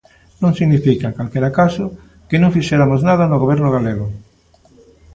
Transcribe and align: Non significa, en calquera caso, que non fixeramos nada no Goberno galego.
Non 0.41 0.57
significa, 0.59 1.05
en 1.07 1.15
calquera 1.19 1.55
caso, 1.59 1.85
que 2.29 2.37
non 2.41 2.53
fixeramos 2.55 2.99
nada 3.09 3.29
no 3.31 3.41
Goberno 3.43 3.73
galego. 3.75 4.07